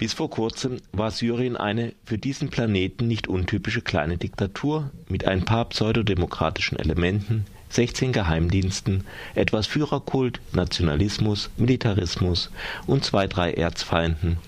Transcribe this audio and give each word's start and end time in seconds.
Bis 0.00 0.14
vor 0.14 0.30
kurzem 0.30 0.80
war 0.92 1.10
Syrien 1.10 1.58
eine 1.58 1.92
für 2.06 2.16
diesen 2.16 2.48
Planeten 2.48 3.06
nicht 3.06 3.28
untypische 3.28 3.82
kleine 3.82 4.16
Diktatur 4.16 4.90
mit 5.10 5.26
ein 5.26 5.44
paar 5.44 5.66
pseudodemokratischen 5.66 6.78
Elementen, 6.78 7.44
16 7.68 8.10
Geheimdiensten, 8.10 9.04
etwas 9.34 9.66
Führerkult, 9.66 10.40
Nationalismus, 10.54 11.50
Militarismus 11.58 12.50
und 12.86 13.04
zwei, 13.04 13.26
drei 13.26 13.52
Erzfeinden, 13.52 14.38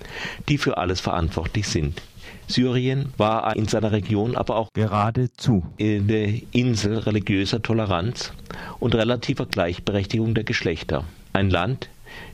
die 0.49 0.57
für 0.57 0.79
alles 0.79 1.01
verantwortlich 1.01 1.67
sind. 1.67 2.01
Syrien 2.47 3.13
war 3.17 3.55
in 3.55 3.67
seiner 3.67 3.91
Region 3.91 4.35
aber 4.35 4.55
auch 4.55 4.69
geradezu 4.73 5.63
eine 5.79 6.41
Insel 6.51 6.97
religiöser 6.97 7.61
Toleranz 7.61 8.33
und 8.79 8.95
relativer 8.95 9.45
Gleichberechtigung 9.45 10.33
der 10.33 10.45
Geschlechter. 10.45 11.03
Ein 11.31 11.51
Land, 11.51 11.89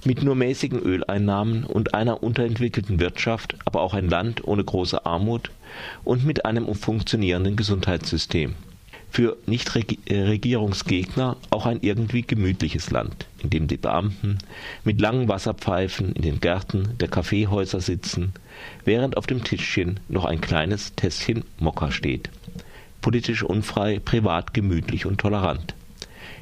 mit 0.06 0.24
nur 0.24 0.36
mäßigen 0.36 0.80
Öleinnahmen 0.80 1.64
und 1.64 1.94
einer 1.94 2.24
unterentwickelten 2.24 3.00
Wirtschaft, 3.00 3.56
aber 3.66 3.82
auch 3.82 3.94
ein 3.94 4.10
Land 4.10 4.48
ohne 4.48 4.64
große 4.64 5.06
Armut 5.06 5.52
und 6.04 6.26
mit 6.26 6.46
einem 6.46 6.74
funktionierenden 6.74 7.56
Gesundheitssystem. 7.56 8.56
Für 9.12 9.38
Nichtregierungsgegner 9.48 11.38
auch 11.50 11.66
ein 11.66 11.80
irgendwie 11.82 12.22
gemütliches 12.22 12.92
Land, 12.92 13.26
in 13.42 13.50
dem 13.50 13.68
die 13.68 13.78
Beamten 13.78 14.38
mit 14.84 15.02
langen 15.02 15.28
Wasserpfeifen 15.28 16.14
in 16.14 16.22
den 16.22 16.40
Gärten 16.40 16.96
der 17.00 17.08
Kaffeehäuser 17.08 17.82
sitzen, 17.82 18.34
während 18.86 19.18
auf 19.18 19.26
dem 19.26 19.44
Tischchen 19.44 20.00
noch 20.10 20.26
ein 20.26 20.42
kleines 20.42 20.94
Tässchen 20.96 21.44
Mokka 21.58 21.92
steht. 21.92 22.30
Politisch 23.02 23.42
unfrei, 23.42 24.00
privat 24.00 24.54
gemütlich 24.54 25.08
und 25.08 25.20
tolerant. 25.20 25.74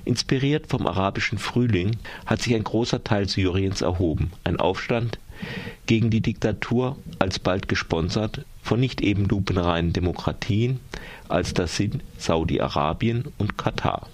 Inspiriert 0.05 0.67
vom 0.67 0.87
arabischen 0.87 1.37
Frühling 1.37 1.97
hat 2.25 2.41
sich 2.41 2.55
ein 2.55 2.63
großer 2.63 3.03
Teil 3.03 3.27
Syriens 3.27 3.81
erhoben, 3.81 4.31
ein 4.43 4.59
Aufstand 4.59 5.19
gegen 5.85 6.09
die 6.09 6.21
Diktatur, 6.21 6.97
alsbald 7.19 7.67
gesponsert 7.67 8.45
von 8.61 8.79
nicht 8.79 9.01
eben 9.01 9.25
lupenreinen 9.25 9.93
Demokratien, 9.93 10.79
als 11.29 11.53
das 11.53 11.75
sind 11.75 12.03
Saudi-Arabien 12.17 13.25
und 13.37 13.57
Katar. 13.57 14.07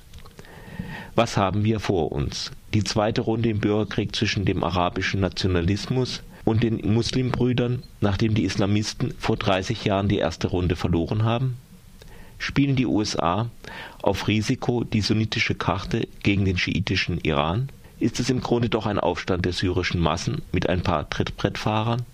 Was 1.15 1.37
haben 1.37 1.63
wir 1.63 1.79
vor 1.79 2.11
uns? 2.11 2.51
Die 2.73 2.83
zweite 2.83 3.21
Runde 3.21 3.49
im 3.49 3.59
Bürgerkrieg 3.59 4.15
zwischen 4.15 4.45
dem 4.45 4.63
arabischen 4.63 5.19
Nationalismus 5.19 6.23
und 6.43 6.63
den 6.63 6.81
Muslimbrüdern, 6.93 7.83
nachdem 8.01 8.33
die 8.33 8.43
Islamisten 8.43 9.13
vor 9.19 9.37
30 9.37 9.85
Jahren 9.85 10.07
die 10.07 10.17
erste 10.17 10.47
Runde 10.47 10.75
verloren 10.75 11.23
haben? 11.23 11.57
Spielen 12.37 12.75
die 12.75 12.85
USA 12.85 13.49
auf 14.01 14.27
Risiko 14.27 14.83
die 14.83 15.01
sunnitische 15.01 15.55
Karte 15.55 16.07
gegen 16.23 16.45
den 16.45 16.57
schiitischen 16.57 17.19
Iran? 17.21 17.69
Ist 17.99 18.19
es 18.19 18.29
im 18.29 18.41
Grunde 18.41 18.69
doch 18.69 18.85
ein 18.85 18.99
Aufstand 18.99 19.45
der 19.45 19.53
syrischen 19.53 20.01
Massen 20.01 20.41
mit 20.51 20.67
ein 20.67 20.81
paar 20.81 21.09
Trittbrettfahrern? 21.09 22.05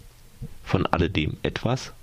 Von 0.63 0.85
alledem 0.85 1.37
etwas? 1.41 1.93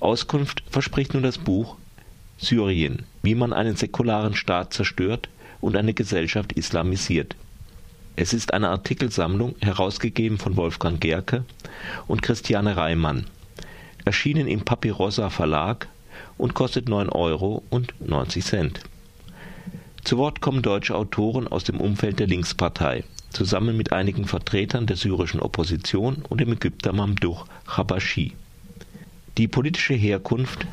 Auskunft 0.00 0.62
verspricht 0.68 1.14
nun 1.14 1.22
das 1.22 1.38
Buch 1.38 1.76
Syrien, 2.36 3.04
wie 3.22 3.34
man 3.34 3.52
einen 3.52 3.76
säkularen 3.76 4.34
Staat 4.34 4.74
zerstört 4.74 5.28
und 5.60 5.76
eine 5.76 5.94
Gesellschaft 5.94 6.52
islamisiert. 6.52 7.36
Es 8.16 8.32
ist 8.32 8.52
eine 8.54 8.68
Artikelsammlung, 8.68 9.56
herausgegeben 9.60 10.38
von 10.38 10.56
Wolfgang 10.56 11.00
Gerke 11.00 11.44
und 12.06 12.22
Christiane 12.22 12.76
Reimann. 12.76 13.26
Erschienen 14.04 14.46
im 14.46 14.60
Papyrossa 14.60 15.30
Verlag 15.30 15.88
und 16.38 16.54
kostet 16.54 16.88
9,90 16.88 17.12
Euro. 17.14 17.62
Zu 20.04 20.18
Wort 20.18 20.40
kommen 20.40 20.62
deutsche 20.62 20.94
Autoren 20.94 21.48
aus 21.48 21.64
dem 21.64 21.80
Umfeld 21.80 22.18
der 22.18 22.26
Linkspartei, 22.26 23.04
zusammen 23.30 23.76
mit 23.76 23.92
einigen 23.92 24.26
Vertretern 24.26 24.86
der 24.86 24.96
syrischen 24.96 25.40
Opposition 25.40 26.24
und 26.28 26.40
dem 26.40 26.52
Ägypter 26.52 26.92
Mamdouh 26.92 27.44
Habashi. 27.66 28.32
Die 29.38 29.48
politische 29.48 29.94
Herkunft 29.94 30.66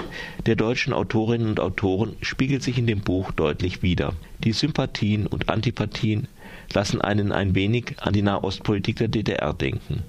der 0.45 0.56
deutschen 0.56 0.94
Autorinnen 0.94 1.48
und 1.48 1.59
Autoren 1.59 2.16
spiegelt 2.22 2.62
sich 2.62 2.78
in 2.78 2.86
dem 2.86 3.00
Buch 3.00 3.31
deutlich 3.31 3.81
wider. 3.81 4.14
Die 4.44 4.52
Sympathien 4.52 5.25
und 5.25 5.50
Antipathien 5.50 6.28
lassen 6.74 7.02
einen 7.02 7.31
ein 7.31 7.56
wenig 7.56 7.96
an 8.02 8.14
die 8.14 8.22
Nahostpolitik 8.22 8.97
der 8.97 9.08
DDR 9.08 9.53
denken 9.53 10.03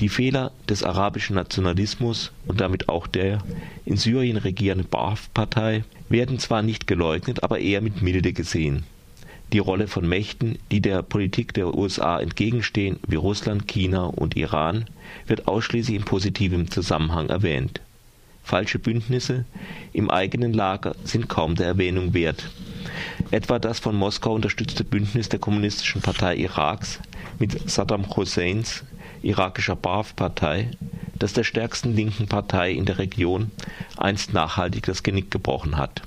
die 0.00 0.08
Fehler 0.08 0.52
des 0.68 0.84
arabischen 0.84 1.34
Nationalismus 1.34 2.30
und 2.46 2.60
damit 2.60 2.88
auch 2.88 3.06
der 3.06 3.38
in 3.84 3.96
Syrien 3.96 4.36
regierenden 4.36 4.88
Baath-Partei 4.88 5.84
werden 6.08 6.38
zwar 6.38 6.62
nicht 6.62 6.86
geleugnet, 6.86 7.42
aber 7.42 7.58
eher 7.58 7.80
mit 7.80 8.00
Milde 8.00 8.32
gesehen. 8.32 8.84
Die 9.52 9.58
Rolle 9.58 9.88
von 9.88 10.06
Mächten, 10.06 10.58
die 10.70 10.80
der 10.80 11.02
Politik 11.02 11.54
der 11.54 11.74
USA 11.74 12.20
entgegenstehen, 12.20 13.00
wie 13.06 13.16
Russland, 13.16 13.66
China 13.66 14.04
und 14.04 14.36
Iran, 14.36 14.84
wird 15.26 15.48
ausschließlich 15.48 15.96
in 15.96 16.04
positivem 16.04 16.70
Zusammenhang 16.70 17.30
erwähnt. 17.30 17.80
Falsche 18.44 18.78
Bündnisse 18.78 19.46
im 19.92 20.10
eigenen 20.10 20.52
Lager 20.52 20.94
sind 21.04 21.28
kaum 21.28 21.54
der 21.54 21.66
Erwähnung 21.66 22.14
wert. 22.14 22.50
Etwa 23.30 23.58
das 23.58 23.78
von 23.78 23.96
Moskau 23.96 24.34
unterstützte 24.34 24.84
Bündnis 24.84 25.28
der 25.28 25.38
Kommunistischen 25.38 26.02
Partei 26.02 26.36
Iraks 26.36 27.00
mit 27.38 27.70
Saddam 27.70 28.16
Husseins 28.16 28.84
irakischer 29.22 29.76
Baath-Partei, 29.76 30.70
das 31.18 31.32
der 31.32 31.44
stärksten 31.44 31.94
linken 31.94 32.28
Partei 32.28 32.72
in 32.72 32.84
der 32.84 32.98
Region, 32.98 33.50
einst 33.96 34.32
nachhaltig 34.32 34.86
das 34.86 35.02
Genick 35.02 35.30
gebrochen 35.30 35.76
hat. 35.76 36.02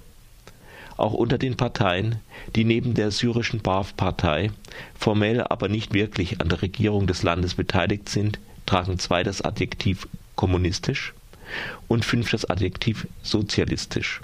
Auch 0.98 1.14
unter 1.14 1.38
den 1.38 1.58
Parteien, 1.58 2.18
die 2.56 2.64
neben 2.64 2.94
der 2.94 3.12
syrischen 3.12 3.62
Baath-Partei 3.62 4.52
formell 4.98 5.44
aber 5.44 5.68
nicht 5.68 5.94
wirklich 5.94 6.42
an 6.42 6.50
der 6.50 6.62
Regierung 6.62 7.08
des 7.08 7.24
Landes 7.24 7.56
beteiligt 7.56 8.10
sind, 8.10 8.40
tragen 8.66 9.00
zwei 9.00 9.24
das 9.24 9.42
Adjektiv 9.42 10.08
kommunistisch 10.36 11.14
und 11.88 12.06
fünf 12.06 12.30
das 12.30 12.46
Adjektiv 12.46 13.08
sozialistisch 13.24 14.22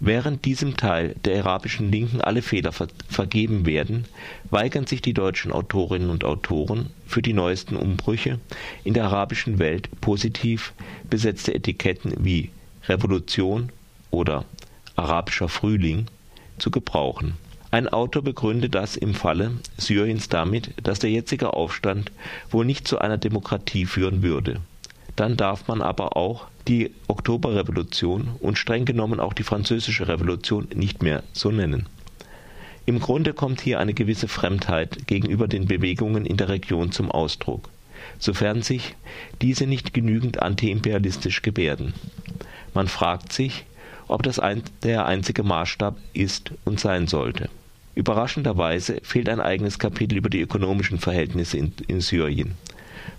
Während 0.00 0.44
diesem 0.44 0.76
Teil 0.76 1.16
der 1.24 1.44
arabischen 1.44 1.90
Linken 1.90 2.20
alle 2.20 2.40
Fehler 2.40 2.70
vergeben 3.08 3.66
werden, 3.66 4.04
weigern 4.50 4.86
sich 4.86 5.02
die 5.02 5.12
deutschen 5.12 5.50
Autorinnen 5.50 6.10
und 6.10 6.24
Autoren, 6.24 6.90
für 7.04 7.20
die 7.20 7.32
neuesten 7.32 7.74
Umbrüche 7.74 8.38
in 8.84 8.94
der 8.94 9.04
arabischen 9.04 9.58
Welt 9.58 9.88
positiv 10.00 10.72
besetzte 11.10 11.52
Etiketten 11.52 12.12
wie 12.24 12.50
Revolution 12.86 13.70
oder 14.12 14.44
Arabischer 14.94 15.48
Frühling 15.48 16.06
zu 16.58 16.70
gebrauchen. 16.70 17.34
Ein 17.70 17.88
Autor 17.88 18.22
begründet 18.22 18.74
das 18.74 18.96
im 18.96 19.14
Falle 19.14 19.50
Syriens 19.76 20.28
damit, 20.28 20.70
dass 20.82 21.00
der 21.00 21.10
jetzige 21.10 21.54
Aufstand 21.54 22.12
wohl 22.50 22.64
nicht 22.64 22.86
zu 22.86 22.98
einer 22.98 23.18
Demokratie 23.18 23.84
führen 23.84 24.22
würde 24.22 24.60
dann 25.18 25.36
darf 25.36 25.66
man 25.66 25.82
aber 25.82 26.16
auch 26.16 26.46
die 26.68 26.92
Oktoberrevolution 27.08 28.28
und 28.40 28.56
streng 28.56 28.84
genommen 28.84 29.18
auch 29.18 29.32
die 29.32 29.42
Französische 29.42 30.06
Revolution 30.06 30.68
nicht 30.74 31.02
mehr 31.02 31.24
so 31.32 31.50
nennen. 31.50 31.86
Im 32.86 33.00
Grunde 33.00 33.34
kommt 33.34 33.60
hier 33.60 33.80
eine 33.80 33.94
gewisse 33.94 34.28
Fremdheit 34.28 35.06
gegenüber 35.06 35.48
den 35.48 35.66
Bewegungen 35.66 36.24
in 36.24 36.36
der 36.36 36.48
Region 36.48 36.92
zum 36.92 37.10
Ausdruck, 37.10 37.68
sofern 38.18 38.62
sich 38.62 38.94
diese 39.42 39.66
nicht 39.66 39.92
genügend 39.92 40.40
antiimperialistisch 40.40 41.42
gebärden. 41.42 41.94
Man 42.72 42.86
fragt 42.86 43.32
sich, 43.32 43.64
ob 44.06 44.22
das 44.22 44.38
ein, 44.38 44.62
der 44.84 45.06
einzige 45.06 45.42
Maßstab 45.42 45.96
ist 46.12 46.52
und 46.64 46.78
sein 46.78 47.08
sollte. 47.08 47.50
Überraschenderweise 47.94 49.00
fehlt 49.02 49.28
ein 49.28 49.40
eigenes 49.40 49.80
Kapitel 49.80 50.16
über 50.16 50.30
die 50.30 50.40
ökonomischen 50.40 51.00
Verhältnisse 51.00 51.58
in, 51.58 51.72
in 51.88 52.00
Syrien 52.00 52.54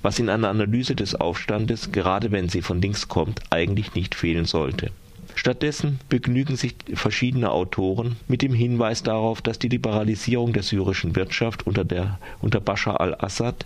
was 0.01 0.19
in 0.19 0.29
einer 0.29 0.49
Analyse 0.49 0.95
des 0.95 1.15
Aufstandes, 1.15 1.91
gerade 1.91 2.31
wenn 2.31 2.49
sie 2.49 2.61
von 2.61 2.81
links 2.81 3.07
kommt, 3.07 3.41
eigentlich 3.49 3.93
nicht 3.95 4.15
fehlen 4.15 4.45
sollte. 4.45 4.91
Stattdessen 5.35 5.99
begnügen 6.09 6.57
sich 6.57 6.75
verschiedene 6.93 7.51
Autoren 7.51 8.17
mit 8.27 8.41
dem 8.41 8.53
Hinweis 8.53 9.03
darauf, 9.03 9.41
dass 9.41 9.59
die 9.59 9.69
Liberalisierung 9.69 10.53
der 10.53 10.63
syrischen 10.63 11.15
Wirtschaft 11.15 11.65
unter, 11.65 11.85
der, 11.85 12.19
unter 12.41 12.59
Bashar 12.59 12.99
al-Assad 12.99 13.65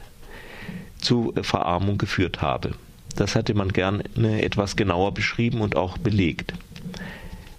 zu 0.99 1.33
Verarmung 1.41 1.97
geführt 1.97 2.41
habe. 2.41 2.73
Das 3.15 3.35
hatte 3.35 3.53
man 3.53 3.69
gerne 3.69 4.03
etwas 4.41 4.75
genauer 4.75 5.13
beschrieben 5.13 5.61
und 5.61 5.75
auch 5.75 5.97
belegt. 5.97 6.53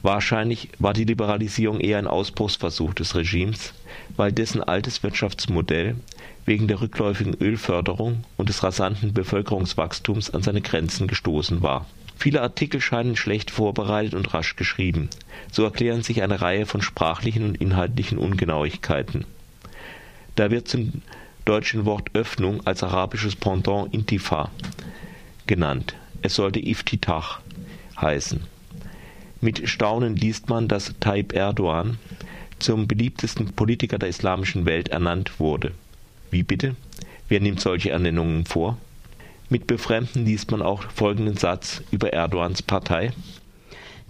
Wahrscheinlich 0.03 0.69
war 0.79 0.93
die 0.93 1.05
Liberalisierung 1.05 1.81
eher 1.81 1.99
ein 1.99 2.07
Ausbruchsversuch 2.07 2.95
des 2.95 3.15
Regimes, 3.15 3.73
weil 4.17 4.33
dessen 4.33 4.63
altes 4.63 5.03
Wirtschaftsmodell 5.03 5.97
wegen 6.45 6.69
der 6.69 6.81
rückläufigen 6.81 7.35
Ölförderung 7.35 8.25
und 8.37 8.49
des 8.49 8.63
rasanten 8.63 9.13
Bevölkerungswachstums 9.13 10.31
an 10.31 10.43
seine 10.43 10.61
Grenzen 10.61 11.07
gestoßen 11.07 11.63
war. 11.63 11.87
Viele 12.17 12.43
Artikel 12.43 12.81
scheinen 12.81 13.17
schlecht 13.17 13.51
vorbereitet 13.51 14.15
und 14.15 14.33
rasch 14.35 14.57
geschrieben. 14.57 15.09
So 15.51 15.65
erklären 15.65 16.03
sich 16.03 16.23
eine 16.23 16.41
Reihe 16.41 16.67
von 16.67 16.81
sprachlichen 16.81 17.45
und 17.45 17.61
inhaltlichen 17.61 18.19
Ungenauigkeiten. 18.19 19.25
Da 20.37 20.51
wird 20.51 20.69
zum 20.69 21.03
deutschen 21.45 21.85
Wort 21.85 22.11
Öffnung 22.15 22.67
als 22.67 22.83
arabisches 22.83 23.37
Pendant 23.37 23.93
Intifa 23.93 24.51
genannt. 25.47 25.95
Es 26.23 26.37
sollte 26.37 26.61
Iftitach 26.61 27.41
heißen. 28.01 28.41
Mit 29.41 29.69
Staunen 29.69 30.17
liest 30.17 30.49
man, 30.49 30.69
dass 30.69 30.95
Tayyip 31.01 31.35
Erdogan 31.35 31.99
zum 32.59 32.87
beliebtesten 32.87 33.53
Politiker 33.53 33.99
der 33.99 34.09
islamischen 34.09 34.65
Welt 34.65 34.89
ernannt 34.89 35.39
wurde. 35.39 35.73
Wie 36.35 36.43
bitte? 36.43 36.75
Wer 37.29 37.39
nimmt 37.39 37.61
solche 37.61 37.91
Ernennungen 37.91 38.45
vor? 38.45 38.77
Mit 39.51 39.69
Befremden 39.69 40.25
liest 40.25 40.51
man 40.51 40.63
auch 40.63 40.83
folgenden 40.91 41.37
Satz 41.37 41.81
über 41.93 42.13
Erdogans 42.13 42.61
Partei. 42.61 43.13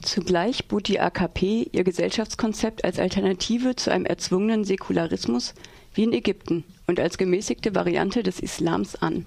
Zugleich 0.00 0.65
bot 0.65 0.88
die 0.88 1.00
AKP 1.00 1.69
ihr 1.71 1.85
Gesellschaftskonzept 1.85 2.82
als 2.82 2.99
Alternative 2.99 3.76
zu 3.76 3.93
einem 3.93 4.06
erzwungenen 4.06 4.65
Säkularismus 4.65 5.53
wie 5.93 6.05
in 6.05 6.15
Ägypten 6.15 6.65
und 6.87 6.99
als 6.99 7.19
gemäßigte 7.19 7.75
Variante 7.75 8.23
des 8.23 8.41
Islams 8.41 8.97
an. 8.97 9.26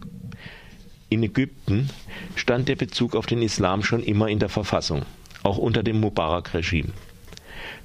In 1.10 1.22
Ägypten 1.22 1.92
stand 2.36 2.68
der 2.68 2.78
Bezug 2.78 3.16
auf 3.16 3.28
den 3.28 3.44
Islam 3.44 3.84
schon 3.84 4.02
immer 4.02 4.28
in 4.28 4.40
der 4.40 4.50
Verfassung, 4.50 5.04
auch 5.44 5.60
unter 5.60 5.84
dem 5.84 6.02
Mubarak-Regime. 6.02 6.90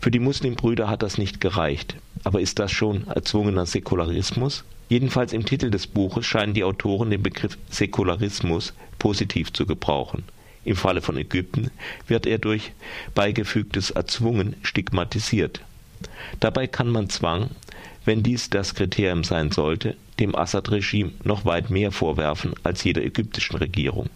Für 0.01 0.11
die 0.11 0.21
Muslimbrüder 0.21 0.89
hat 0.89 1.03
das 1.03 1.19
nicht 1.19 1.39
gereicht. 1.39 1.97
Aber 2.25 2.41
ist 2.41 2.59
das 2.59 2.73
schon 2.73 3.07
erzwungener 3.09 3.67
Säkularismus? 3.67 4.65
Jedenfalls 4.93 5.33
im 5.33 5.47
Titel 5.47 5.71
des 5.71 5.87
Buches 5.87 6.27
scheinen 6.27 6.53
die 6.53 6.65
Autoren 6.65 7.09
den 7.09 7.23
Begriff 7.23 7.57
Säkularismus 7.71 8.75
positiv 8.99 9.51
zu 9.51 9.65
gebrauchen. 9.65 10.23
Im 10.67 10.77
Falle 10.77 11.01
von 11.01 11.17
Ägypten 11.17 11.71
wird 12.09 12.27
er 12.27 12.37
durch 12.37 12.73
beigefügtes 13.15 13.91
erzwungen 13.91 14.55
stigmatisiert. 14.61 15.63
Dabei 16.41 16.67
kann 16.67 16.91
man 16.91 17.09
Zwang, 17.09 17.49
wenn 18.05 18.23
dies 18.23 18.51
das 18.51 18.75
Kriterium 18.75 19.25
sein 19.25 19.51
sollte, 19.51 19.97
dem 20.21 20.37
Assad-Regime 20.37 21.13
noch 21.25 21.47
weit 21.47 21.71
mehr 21.71 21.91
vorwerfen 21.91 22.53
als 22.63 22.85
jeder 22.85 23.03
ägyptischen 23.03 23.57
Regierung. 23.57 24.11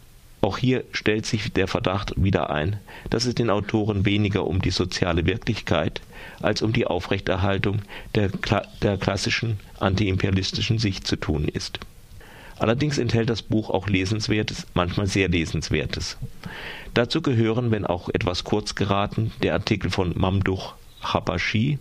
Auch 0.47 0.59
hier 0.59 0.85
stellt 0.93 1.27
sich 1.27 1.53
der 1.53 1.67
Verdacht 1.67 2.13
wieder 2.15 2.51
ein, 2.51 2.79
dass 3.11 3.25
es 3.25 3.35
den 3.35 3.51
Autoren 3.51 4.05
weniger 4.05 4.47
um 4.47 4.63
die 4.63 4.71
soziale 4.71 5.27
Wirklichkeit 5.27 6.01
als 6.41 6.63
um 6.63 6.73
die 6.73 6.87
Aufrechterhaltung 6.87 7.83
der, 8.15 8.31
der 8.81 8.97
klassischen 8.97 9.59
antiimperialistischen 9.81 10.79
Sicht 10.79 11.05
zu 11.05 11.17
tun 11.17 11.49
ist. 11.49 11.81
Allerdings 12.61 12.99
enthält 12.99 13.29
das 13.29 13.43
Buch 13.43 13.71
auch 13.71 13.89
Lesenswertes, 13.89 14.69
manchmal 14.73 15.09
sehr 15.09 15.29
Lesenswertes. 15.29 16.17
Dazu 16.95 17.23
gehören, 17.23 17.73
wenn 17.73 17.85
auch 17.85 18.09
etwas 18.11 18.45
kurz 18.45 18.77
geraten, 18.77 19.33
der 19.43 19.55
Artikel 19.55 19.91
von 19.91 20.13
Mamduch 20.17 20.75
Habashi 21.03 21.81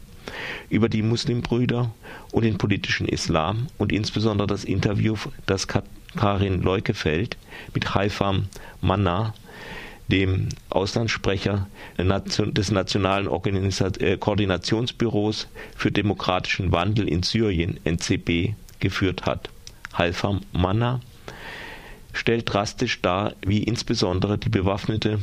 über 0.69 0.89
die 0.89 1.01
Muslimbrüder 1.01 1.91
und 2.31 2.43
den 2.43 2.57
politischen 2.57 3.07
Islam 3.07 3.67
und 3.77 3.91
insbesondere 3.91 4.47
das 4.47 4.63
Interview, 4.63 5.15
das 5.45 5.67
Karin 5.67 6.61
Leukefeld 6.61 7.37
mit 7.73 7.93
Haifam 7.93 8.45
Manna, 8.81 9.33
dem 10.07 10.49
Auslandssprecher 10.69 11.67
des 11.97 12.71
Nationalen 12.71 13.27
äh, 13.27 14.17
Koordinationsbüros 14.17 15.47
für 15.75 15.91
demokratischen 15.91 16.71
Wandel 16.71 17.07
in 17.07 17.23
Syrien, 17.23 17.79
NCB, 17.83 18.53
geführt 18.79 19.25
hat. 19.25 19.49
Halfam 19.93 20.41
Manna 20.51 20.99
stellt 22.13 22.53
drastisch 22.53 23.01
dar, 23.01 23.33
wie 23.45 23.63
insbesondere 23.63 24.37
die 24.37 24.49
bewaffnete 24.49 25.19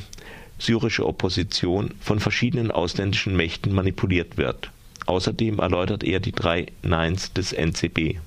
syrische 0.58 1.06
Opposition 1.06 1.94
von 2.00 2.20
verschiedenen 2.20 2.70
ausländischen 2.70 3.37
Mächten 3.37 3.75
manipuliert 3.75 4.37
wird. 4.37 4.70
Außerdem 5.06 5.58
erläutert 5.58 6.04
er 6.04 6.20
die 6.20 6.32
drei 6.32 6.66
Neins 6.82 7.32
des 7.32 7.52
NCB. 7.52 8.19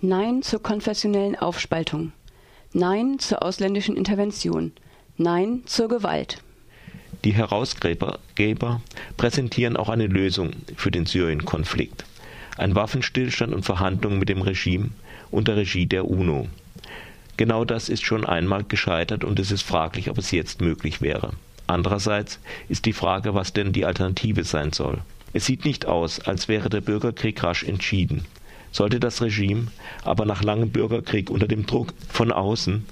Nein 0.00 0.42
zur 0.42 0.62
konfessionellen 0.62 1.36
Aufspaltung. 1.36 2.12
Nein 2.72 3.18
zur 3.18 3.42
ausländischen 3.42 3.96
Intervention. 3.96 4.72
Nein 5.16 5.62
zur 5.66 5.88
Gewalt. 5.88 6.42
Die 7.24 7.32
Herausgeber 7.32 8.82
präsentieren 9.16 9.76
auch 9.76 9.88
eine 9.88 10.08
Lösung 10.08 10.50
für 10.76 10.90
den 10.90 11.06
Syrien-Konflikt. 11.06 12.04
Ein 12.58 12.74
Waffenstillstand 12.74 13.54
und 13.54 13.64
Verhandlungen 13.64 14.18
mit 14.18 14.28
dem 14.28 14.42
Regime 14.42 14.90
unter 15.30 15.56
Regie 15.56 15.86
der 15.86 16.06
UNO. 16.06 16.48
Genau 17.36 17.64
das 17.64 17.88
ist 17.88 18.04
schon 18.04 18.24
einmal 18.24 18.64
gescheitert 18.64 19.24
und 19.24 19.38
es 19.40 19.50
ist 19.50 19.62
fraglich, 19.62 20.10
ob 20.10 20.18
es 20.18 20.30
jetzt 20.30 20.60
möglich 20.60 21.00
wäre. 21.00 21.32
Andererseits 21.66 22.38
ist 22.68 22.84
die 22.84 22.92
Frage, 22.92 23.34
was 23.34 23.52
denn 23.52 23.72
die 23.72 23.86
Alternative 23.86 24.44
sein 24.44 24.72
soll. 24.72 24.98
Es 25.34 25.46
sieht 25.46 25.64
nicht 25.64 25.84
aus, 25.86 26.20
als 26.20 26.46
wäre 26.46 26.70
der 26.70 26.80
Bürgerkrieg 26.80 27.42
rasch 27.42 27.64
entschieden. 27.64 28.24
Sollte 28.70 29.00
das 29.00 29.20
Regime 29.20 29.66
aber 30.04 30.26
nach 30.26 30.44
langem 30.44 30.70
Bürgerkrieg 30.70 31.28
unter 31.28 31.48
dem 31.48 31.66
Druck 31.66 31.92
von 32.08 32.30
außen 32.30 32.84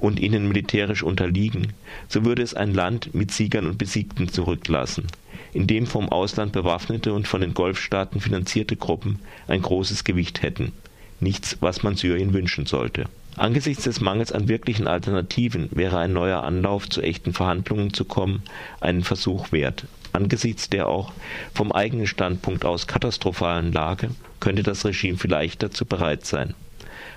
und 0.00 0.18
ihnen 0.18 0.48
militärisch 0.48 1.04
unterliegen, 1.04 1.72
so 2.08 2.24
würde 2.24 2.42
es 2.42 2.52
ein 2.52 2.74
Land 2.74 3.14
mit 3.14 3.30
Siegern 3.30 3.66
und 3.66 3.78
Besiegten 3.78 4.28
zurücklassen, 4.28 5.06
in 5.52 5.68
dem 5.68 5.86
vom 5.86 6.08
Ausland 6.08 6.52
bewaffnete 6.52 7.12
und 7.12 7.28
von 7.28 7.40
den 7.40 7.54
Golfstaaten 7.54 8.20
finanzierte 8.20 8.76
Gruppen 8.76 9.20
ein 9.46 9.62
großes 9.62 10.02
Gewicht 10.02 10.42
hätten. 10.42 10.72
Nichts, 11.20 11.58
was 11.60 11.84
man 11.84 11.94
Syrien 11.94 12.32
wünschen 12.32 12.66
sollte. 12.66 13.04
Angesichts 13.36 13.84
des 13.84 14.00
Mangels 14.00 14.32
an 14.32 14.48
wirklichen 14.48 14.88
Alternativen 14.88 15.68
wäre 15.72 15.98
ein 15.98 16.12
neuer 16.12 16.42
Anlauf 16.42 16.88
zu 16.88 17.02
echten 17.02 17.32
Verhandlungen 17.32 17.92
zu 17.92 18.04
kommen 18.04 18.42
einen 18.80 19.04
Versuch 19.04 19.52
wert. 19.52 19.86
Angesichts 20.14 20.70
der 20.70 20.86
auch 20.86 21.12
vom 21.54 21.72
eigenen 21.72 22.06
Standpunkt 22.06 22.64
aus 22.64 22.86
katastrophalen 22.86 23.72
Lage 23.72 24.10
könnte 24.38 24.62
das 24.62 24.84
Regime 24.84 25.18
vielleicht 25.18 25.64
dazu 25.64 25.84
bereit 25.84 26.24
sein. 26.24 26.54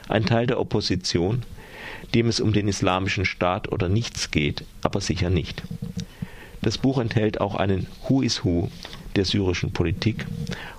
Ein 0.10 0.26
Teil 0.26 0.48
der 0.48 0.60
Opposition, 0.60 1.44
dem 2.16 2.28
es 2.28 2.40
um 2.40 2.54
den 2.54 2.68
islamischen 2.68 3.26
Staat 3.26 3.72
oder 3.72 3.88
nichts 3.88 4.32
geht, 4.32 4.66
aber 4.82 5.00
sicher 5.00 5.30
nicht. 5.30 5.62
Das 6.64 6.80
Buch 6.80 6.98
enthält 6.98 7.40
auch 7.40 7.54
einen 7.54 7.86
Who 8.08 8.24
is 8.24 8.44
Who 8.44 8.72
der 9.16 9.26
syrischen 9.26 9.74
Politik 9.74 10.26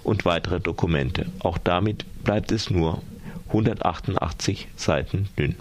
und 0.02 0.24
weitere 0.24 0.58
Dokumente. 0.58 1.26
Auch 1.38 1.56
damit 1.56 2.04
bleibt 2.24 2.50
es 2.50 2.68
nur 2.68 3.00
188 3.46 4.66
Seiten 4.74 5.28
dünn. 5.38 5.54